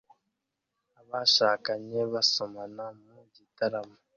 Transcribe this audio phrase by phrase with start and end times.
[0.99, 3.95] Abashakanye basomana mu gitaramo